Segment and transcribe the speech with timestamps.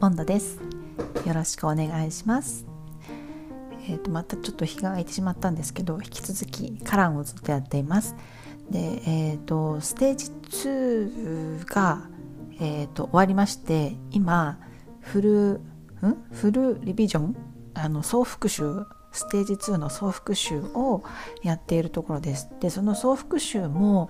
[0.00, 0.58] ボンドです。
[1.26, 2.64] よろしくお願いします。
[3.86, 8.16] えーと、またちょっと日が空いてしまったんですけど引き続きカランをずっとやっています。
[8.70, 10.30] でえっ、ー、とステージ
[10.68, 12.08] 2が、
[12.58, 14.58] えーと、終わりまして今
[15.00, 15.60] フル
[16.08, 16.16] ん？
[16.32, 17.36] フルリビジョン？
[17.74, 18.86] あの総復習？
[19.12, 21.04] ステージ2の総復習を
[21.42, 22.48] やっているところです。
[22.58, 24.08] でその総復習も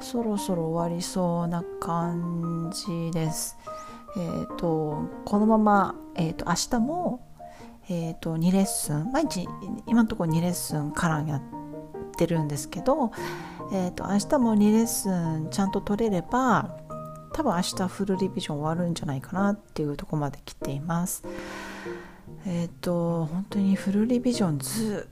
[0.00, 3.56] そろそろ終わりそうな感じです。
[4.16, 7.20] えーと、このまま、えーと、明日も、
[7.90, 9.48] えーと、2レッスン毎日
[9.86, 11.42] 今のところ2レッスンからやっ
[12.16, 13.12] てるんですけど、
[13.72, 16.76] えー、と明日も2レッスンちゃんと取れれば
[17.32, 21.24] 多分明日フルリビジョン終わるんじゃないかなっていうとこまで来ています。
[22.46, 25.08] えっ、ー、と本当にフルリビジョンず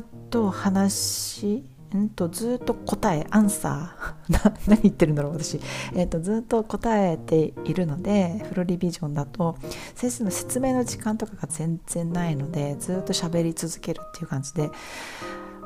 [0.00, 1.64] っと話
[1.94, 4.52] んとずっと答えアンサー。
[4.68, 5.60] 何言ってるんだろう私、
[5.94, 9.56] えーと、ずっと答えているのでフルリビジョンだと
[9.94, 14.70] 先生の説明の時間とかが全然ないのでずっと喋り続けるっていう感じで。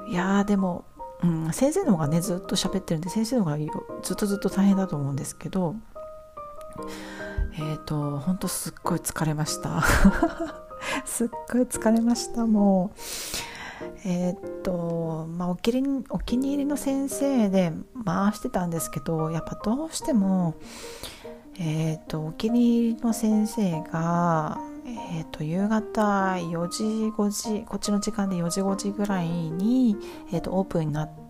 [0.08, 0.84] いやでも、
[1.22, 3.58] うん、先生の方がねずっと喋ってるんで先生の方が
[4.02, 5.74] ずっとずっと大変だと思うんですけど
[7.54, 9.82] えっ、ー、と本当すっごい疲れました。
[11.04, 13.55] すっごい疲れましたもう。
[14.04, 17.72] えー、っとまあお気にお気に入りの先生で
[18.04, 20.54] 回してたんですけどやっぱどうしても
[21.58, 26.00] えー、っとお気に入りの先生がえーと、夕方
[26.34, 29.96] 4時5時こっちの時間で4時5時ぐらいに、
[30.32, 31.25] えーとオープンになって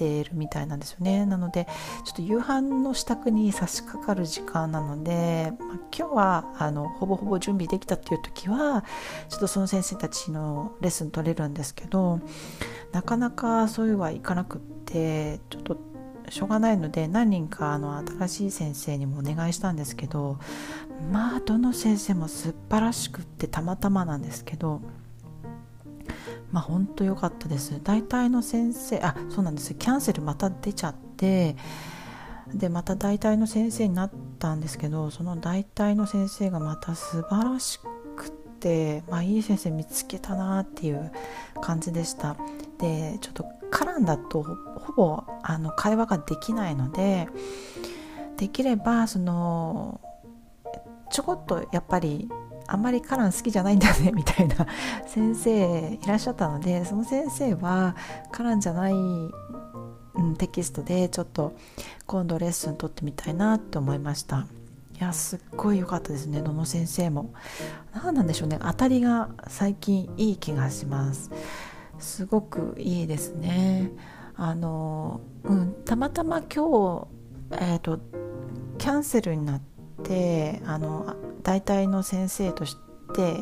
[0.00, 1.26] ているみたいなんですよね。
[1.26, 1.66] なので
[2.04, 8.82] ちょっと夕飯の支度に差し掛かる時間なので、まあ、今日はあのほぼほぼ準備できたっていう時は
[9.28, 12.20] ちょっとその先生たちのレッスン取れるんですけど
[12.92, 15.76] なかなかそういうはいかなくってちょっと
[16.30, 20.38] しょうがないので何人かあの新しい先生にもお願いしたんですけど
[21.12, 24.80] まあどの先生も素晴らしくってたまたまなんですけど
[26.52, 27.80] まあ本当良かったです。
[27.82, 29.74] 大体の先生あそうなんです。
[29.74, 31.56] キャンセルまた出ちゃって
[32.54, 37.78] でまた大体の先生になったんですけどその大体の先生がまた素晴らし
[38.16, 41.12] くて、まあ、いい先生見つけたなっていう
[41.60, 42.36] 感じでした。
[42.78, 47.28] でちょっと絡んだとほぼあの会話ができないので
[48.36, 50.00] できればその
[51.10, 52.28] ちょこっとやっぱり
[52.72, 54.66] あんまりカラン好きじゃないんだねみたいな。
[55.06, 57.96] 先生いらっしゃったのでその先生は
[58.30, 61.52] カランじゃない、うん、テキストでちょっと
[62.06, 64.46] 今度レッスン取ってみたいなって思いました。
[64.96, 67.32] いやすっごい良かったですねどの先生も。
[67.92, 71.32] 何なんでしょうね当たりが最近いい気がします。
[71.98, 73.90] すごくいいですね。
[74.36, 77.08] あの、うん、たまたま今日
[77.50, 77.98] えっ、ー、と
[78.78, 79.60] キャンセルになっ
[80.02, 82.76] てあの大体の先生とし
[83.14, 83.36] て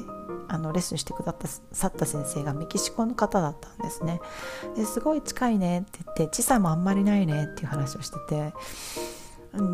[0.48, 1.34] あのレッスンしてくだ
[1.72, 4.20] さった先生がメキシコの方だったんですね。
[4.76, 8.52] ですごい近いねって言って時差もあんまりないねっていう話をしてて。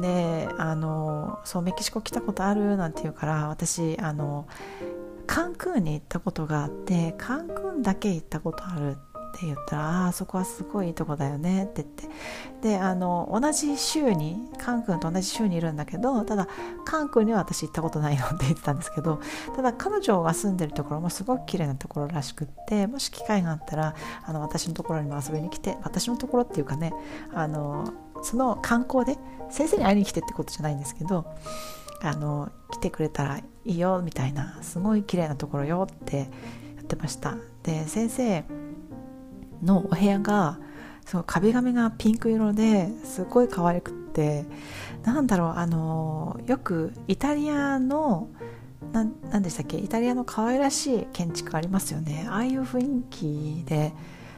[0.00, 4.46] であのそうメキシコ来たことあるなんて言うから私あの
[5.26, 12.08] カンクンに行ったことがあってカンクンだけ行ったことあるってって言ったら「ああそこはすごいいいとこだよね」って言って。
[12.62, 16.48] であの同じ州にカン君と同じ州にいるんだけどただ
[16.86, 19.20] カン君には私行ったことないのって言ってたんですけど
[19.54, 26.94] ただ彼女が住んでるところもすごく綺麗なところらしくってもし機会があったらあの私のところにも遊びに来て私のところっていうかね
[27.34, 29.18] あのその観光で
[29.50, 31.26] 先生に会いに来てってことじゃないんですけど
[32.00, 36.24] あの来てくれたらいいよみたいなすごい綺麗なところよってや
[36.82, 37.36] ってました。
[37.62, 38.44] で先生
[39.64, 40.58] のお部屋が
[41.04, 44.44] その壁紙がピンク色ですごい可愛くって
[45.02, 48.28] なんだろうあのよくイタリアの
[48.92, 52.26] 何でしたっけイタリアの可愛らしい建築ありますよね。
[52.28, 53.92] ああいう雰囲気で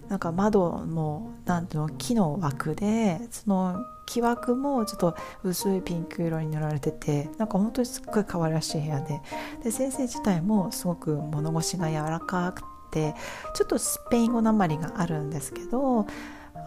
[0.09, 9.21] なんか窓もなんていうの木の枠でその木枠もちょっと薄いピンク色に塗られててなんか本当にすっごい可愛らしい部屋で。
[9.65, 12.63] で先生自体もすごく物腰が柔らかく
[12.97, 13.15] て
[13.55, 16.07] ちょっとスペイン語なまりがあるんですけど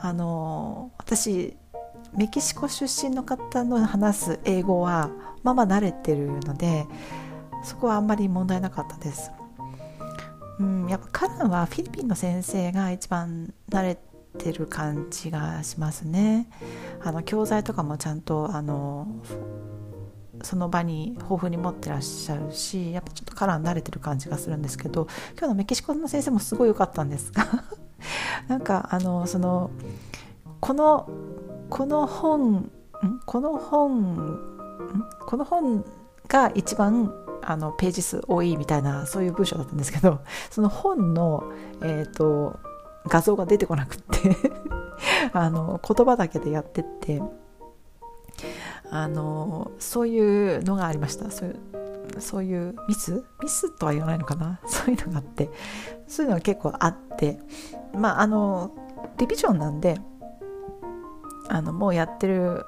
[0.01, 1.57] あの私
[2.15, 5.09] メキシコ出身の方の話す英語は
[5.41, 6.85] まあまあ慣れてるので
[7.63, 9.31] そこはあんまり問題なかったです。
[10.59, 13.97] うん、やっぱカランはフィリピンの先生が一番慣れ
[14.37, 16.49] てる感じがしますね。
[17.01, 19.07] あの教材とかもちゃんとあの
[20.43, 25.07] その場に豊富に持ってらっしゃるしやっぱちょっとカラー慣れてる感じがするんですけど
[25.37, 27.31] 今日のメキシコの先生もすごい良かったんです。
[27.31, 27.45] が
[28.47, 29.71] なんかあのその
[30.59, 31.09] この
[31.69, 32.71] この本
[33.25, 34.39] この本
[35.27, 35.85] この本
[36.27, 40.19] が一番あのページ数多いみたいなそういう文章だったんですけど
[40.51, 41.43] その本の、
[41.81, 42.59] えーと、
[43.07, 44.35] 画像が出てこなくって
[45.33, 47.21] あの言葉だけでやってって
[48.91, 51.29] あのそういうのがありました。
[51.31, 53.23] そういうそういうミス？
[53.41, 54.59] ミスとは言わないのかな？
[54.67, 55.49] そういうのがあって。
[56.07, 57.39] そういうのが結構あって。
[57.93, 58.71] まああの
[59.17, 59.99] リビジョンなんで
[61.49, 62.65] あのもうやってる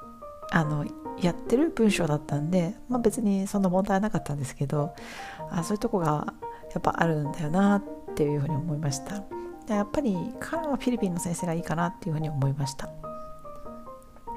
[0.50, 0.84] あの
[1.20, 4.94] やってる文章だったんで、まあ、別にそんな問題はなかったんですけど
[5.50, 6.34] あそういうとこが
[6.72, 9.22] やっぱあるんだよなっていうふうに思いました。
[9.66, 12.88] でやっぱり彼はフィリピンの先生がいいかなっていうふうに思いました。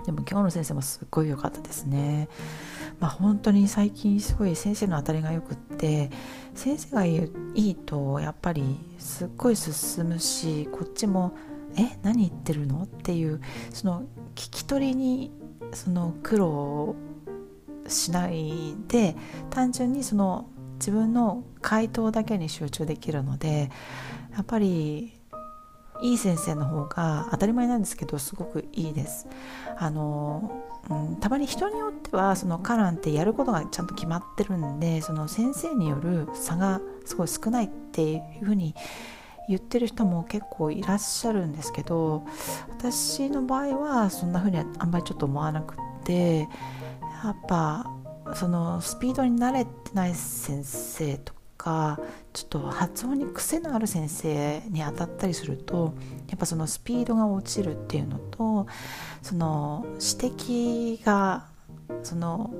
[0.06, 2.30] でも今日の先生もすっごい良かったですね。
[3.00, 6.12] まあ本当に最近すごい先生の当たりがよくって
[6.54, 11.34] 先生がいいとやっぱりすっごい進むしこっちも
[11.78, 12.84] え何言ってるの？
[12.84, 13.42] っていう
[13.74, 14.04] その
[14.36, 15.32] 聞き取りに
[15.74, 16.96] その苦労
[17.88, 19.16] しないで
[19.50, 23.72] 単純にその自分の回答だけに集中できるので
[24.36, 25.15] やっぱり
[26.06, 29.28] いい先生の方が当たり前なんですけどすごくいいです。
[29.78, 38.76] あのうん、たまに人によってはそのカランってやることがちゃんと決まってるんでその先生による差がすごい少ないっていうふうに
[39.50, 42.24] 言ってる人も結構いらっしゃるんですけど
[42.70, 47.92] 私の場合はそんな風にはあんまりちょっと思わなくってやっぱ
[48.36, 51.34] そのスピードに慣れてない先生と
[51.66, 52.00] か
[52.32, 55.96] ちょっと発音に癖のある先生に当たったりすると
[56.30, 58.68] やっぱそのスピードが落ちるっていうのと
[59.24, 60.36] その指
[61.00, 61.48] 摘が
[62.04, 62.54] その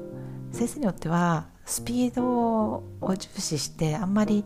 [0.52, 4.44] 先生によってはスピードを重視してあんまり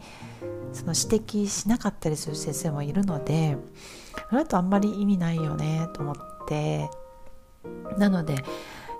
[0.74, 3.58] その指摘しなかったりする先生もいるので
[4.30, 6.16] それだとあんまり意味ないよねと思っ
[6.48, 6.90] て。
[7.98, 8.36] なので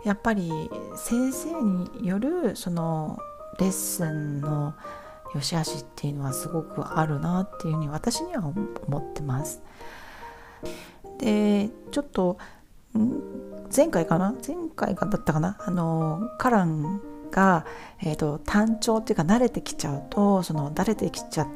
[0.04, 3.18] やっぱり先生によるその
[3.58, 4.74] レッスンの
[5.36, 8.44] 良し悪しっていうのはすごくあるなっていうふうに私には
[8.88, 9.62] 思ってます。
[11.20, 12.38] でちょっと
[13.76, 14.34] 前回かな？
[14.46, 15.58] 前回だったかな？
[15.60, 17.66] あのカランが、
[18.02, 21.48] えーと、単調っていうか慣れてきちゃうとその慣れてきちゃっ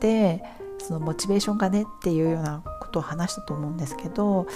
[0.00, 0.42] て
[0.78, 4.46] そのモチベーションがねっていうようなことを話したと思うんですけど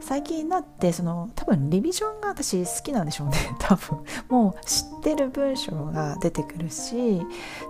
[0.00, 3.36] 最近になってその多分リビジョンが私好きなんでしょうね。
[3.58, 3.98] 多分
[4.28, 7.20] もう知ってる文章が出てくるし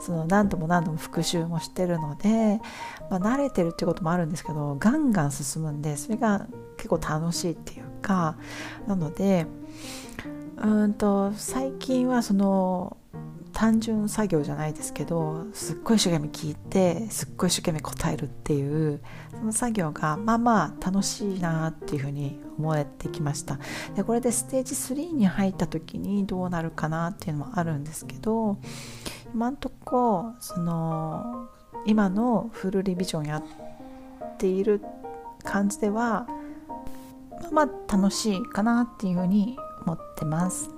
[0.01, 2.61] その何度も何度も復習もしてるので、
[3.11, 6.47] まあ、慣れてるっていうこともあるんですけどガンガン進むんでそれが
[6.77, 8.37] 結構楽しいっていうか
[8.87, 9.47] なので
[10.63, 12.97] うんと最近はその
[13.61, 19.03] 単純作業じゃないですけどすっごい一生懸命聞いてすっごい一生懸命答えるっていう
[19.33, 23.59] その作業がまあまあ楽しいなっていうふうに思えてきました
[23.95, 28.57] でこれでステージ3に入った時にどうなるかなっていうのもあるんですけど
[29.35, 31.51] 今んとこその
[31.85, 34.81] 今のフルリビジョンやっている
[35.45, 36.27] 感じでは
[37.43, 40.71] まあまあ楽しいかなっていうふうに思ってます。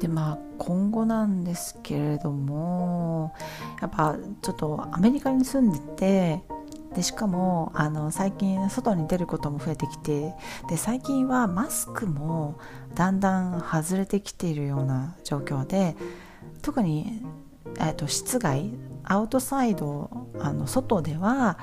[0.00, 3.34] でまあ今後なんですけれども
[3.80, 6.42] やっぱちょっとアメリカに住んでて
[6.94, 10.32] でしかもあの最近外に出ることも増えてきて
[10.68, 12.58] で最近はマスクも
[12.94, 15.96] だんだん外れてきているような状況で
[16.62, 17.20] 特に、
[17.78, 21.58] えーと、室外アウトサイドあの外では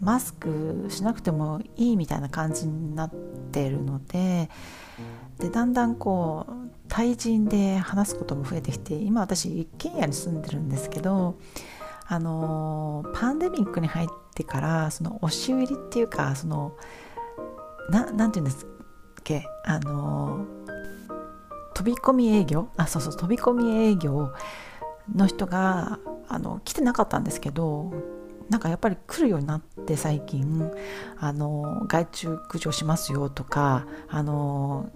[0.00, 3.10] マスクしなくてもいいみたいな感じになっ
[3.50, 4.50] てるので
[5.38, 6.52] でだんだんこう
[6.88, 11.38] 対人で話すことも増えてきて今私一軒家に住んでるんですけど
[12.06, 16.76] あのパンデミックに入ってからその押し売りっていうかその
[17.90, 18.68] ななんていうんですっ
[19.24, 20.46] けあの
[21.74, 22.68] 飛び込み営業？
[22.76, 24.32] あそうそう飛び込み営業
[25.14, 27.92] の人があの来てなかったんですけど
[28.48, 30.70] なんかやっぱり来るようになって最近
[31.18, 34.90] あの外注駆除しますよとかあの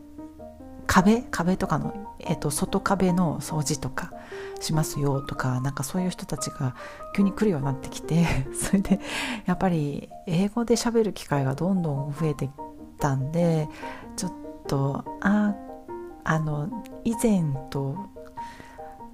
[0.90, 4.12] 壁壁とかの、えーと、外壁の掃除とか
[4.60, 6.74] しますよとかなんかそういう人たちが
[7.14, 8.98] 急に来るようになってきて それで
[9.46, 12.50] やっぱり英語で喋る機会がどんどん増えてき
[12.98, 13.68] たんで
[14.16, 14.32] ちょっ
[14.66, 15.54] とあ
[16.24, 16.68] あの
[17.04, 17.96] 以前と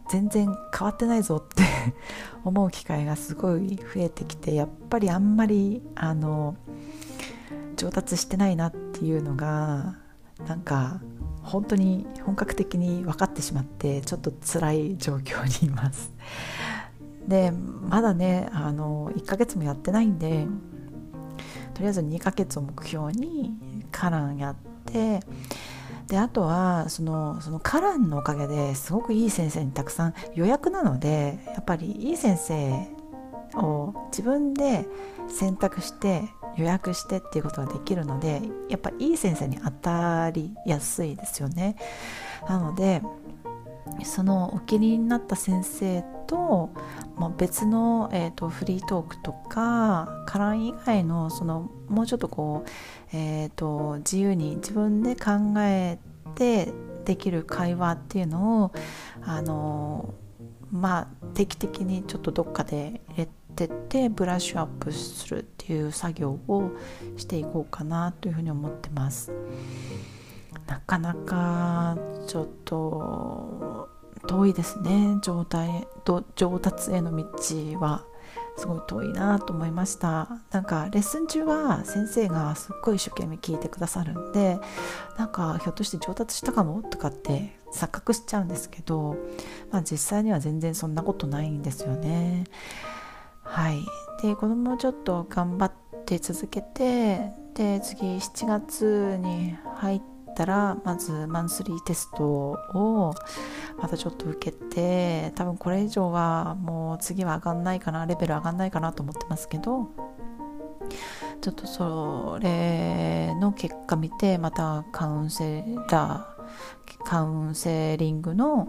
[0.09, 1.63] 全然変わってないぞって
[2.43, 6.57] 思う機会がすごい増えてきてやっぱりあんまりあの
[7.77, 9.97] 上達してないなっていうのが
[10.49, 11.01] なんか
[11.47, 16.13] 本当に本格的に分かってしまってちょっと辛い状況にいます。
[17.27, 20.47] でまだねあの1ヶ月もやってないんで
[21.75, 23.57] とりあえず2ヶ月を目標に
[23.91, 25.21] カランやって
[26.07, 32.89] であとはそのそのカランのおかげですごくいい先生にたくさん予約なのでやっぱりいい先生
[33.61, 34.87] を自分で
[35.29, 36.23] 選択して
[36.57, 41.77] 予約してっていうことができるのでやっぱいい先生に当たりやすいですよね。
[42.49, 43.03] なので
[44.05, 46.71] そのお気になった先生と、
[47.17, 55.99] まあ、別の、えーと、フリートークとかカラン以外のそのもうちょっとこう、えーと、自由に自分で考え
[56.35, 56.73] て
[57.05, 58.73] できる会話っていうのを
[59.23, 60.15] あの
[60.73, 66.71] まあ定期的にちょっとどっかで入れてってブラッシュアップするっていう作業を
[67.17, 69.33] していこうかなというふうに思ってます。
[70.67, 71.97] なかなか
[72.27, 73.89] ちょっと
[74.27, 75.19] 遠いですね。
[75.23, 75.87] 状態
[76.35, 77.25] 上達への道
[77.81, 78.05] は
[78.57, 80.29] すごい遠いなと思いました。
[80.51, 84.59] なんかレッスン中は先生がすっごい一生懸命聞いてくださるんで
[85.19, 89.17] なんかひょっとして上達したかもとかって錯覚しちゃうんですけど、
[89.71, 92.45] まあ、実際には全然そんなことないんですよね。
[93.47, 93.85] はい。
[94.23, 95.73] で子供もちょっと頑張っ
[96.05, 100.03] て続けてで次7月に入っ
[100.35, 103.15] たらまずマンスリーテストを
[103.79, 109.91] またちょっと受けて多分これ以上はもう次は上がんないかなレベル上がんないかなと思ってますけど
[111.41, 118.69] ちょっとそれの結果見てまたカウンセラーカウンセリングの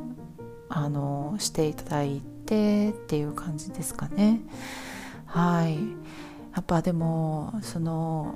[0.69, 4.42] あのしていただいててっていう感じですかね。
[5.25, 5.77] はい。
[6.56, 8.34] やっぱでもその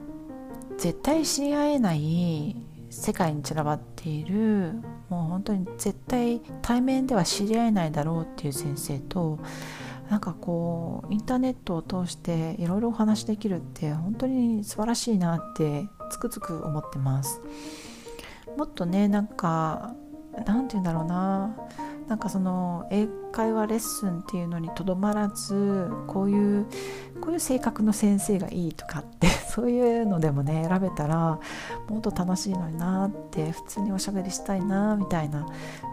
[0.77, 2.55] 絶対知り合えない
[2.91, 4.73] 世界に散らばっている
[5.09, 9.39] もう本当に絶対対面では知り合えないだろうっていう先生と
[10.09, 17.41] なんかこうインターネットを通していろいろお話できるって本当に素晴らしいなってつくづく思ってます。
[18.57, 19.95] もっとねなんか
[20.45, 21.55] なんて言うんだろうな。
[22.11, 26.65] なんかその英会話レッスンっていうのにとどまらずこういう
[27.21, 31.39] こういう性格の先生がいいとかって そういうのでもね選べたら
[31.87, 35.45] もっと楽しいのになって普通におしゃべりしたいなみたいな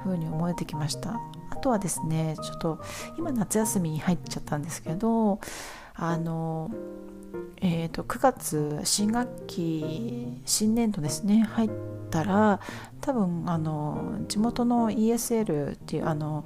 [0.03, 1.21] 風に思えてきました。
[1.51, 2.81] あとはですねちょっと
[3.17, 5.39] 今夏休みに入っちゃったんですけど
[5.99, 6.71] あの
[7.61, 11.71] えーと、9月新学期新年度ですね入っ
[12.09, 12.61] たら
[13.01, 16.45] 多分あの地元の ESL っていうあの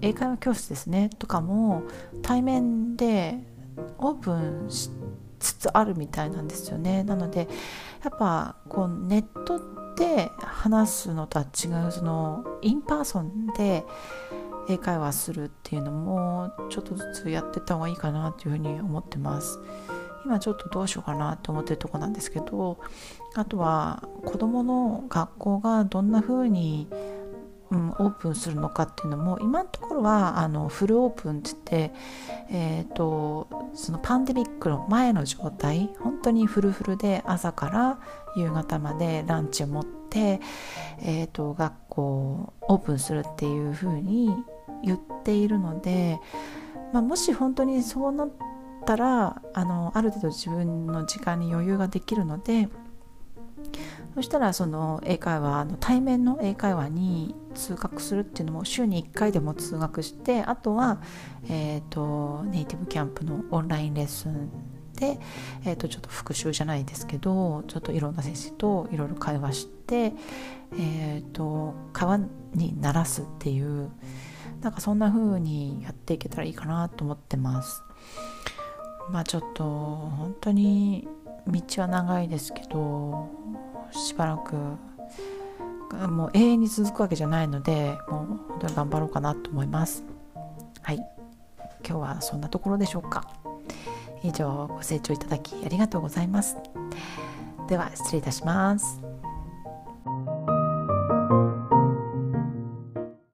[0.00, 1.82] 英会話教室ですねとかも
[2.22, 3.38] 対面で
[3.98, 4.90] オープンし
[5.40, 7.04] つつあるみたいなんですよね。
[7.04, 7.48] なので
[8.04, 9.60] やっぱこうネット
[9.96, 13.84] で話すのとは違うその in person で
[14.68, 19.58] 英会話するっていうのもちょっとずつやってた方がいいかなというふうに思ってます。
[20.24, 22.78] 今ちょっとどうしようかなって思ってるとこなんですけど
[23.34, 26.88] あとは子どもの学校がどんな風に
[27.70, 31.94] うん、オープンするのかっていうのも今のところはあのフルオープンって言って、
[32.50, 37.98] えーと、そのパンデミックの前の状態本当にフルフルで朝から
[38.36, 40.40] 夕方までランチを持って、
[41.02, 44.30] えーと、学校オープンするっていうふうに
[44.82, 46.20] 言っているので、
[46.92, 48.30] まあ、もし本当にそうなっ
[48.86, 52.68] たらあのある程度自分の時間に余裕ができるので
[54.14, 61.00] そしたらその英会話の対面の英会話に通学するっていうのも週に1回でも通学してあとは、
[61.48, 64.50] えーと、ネイティブキャンプのオンラインレッスン
[64.94, 65.18] で、
[65.64, 70.12] えー、とちょっと復習じゃないですけどちょっといろんな先生といろいろ会話して、
[70.76, 72.20] えーと、会話
[72.54, 73.90] にならすっていう
[74.60, 77.82] なんかそんな風にやっていけたらいいかなと思ってます。
[79.10, 81.08] まあちょっと本当に
[81.46, 83.28] 道は長いですけど
[83.90, 84.54] しばらく
[86.08, 90.04] もう永遠に続くわけじゃないのでもう本当に頑張ろうかなと思います。
[90.82, 90.96] はい。
[91.86, 93.30] 今日はそんなところでしょうか。
[94.22, 96.56] 以上ご清聴いただきありがとうございます。
[97.68, 99.00] では失礼いたします。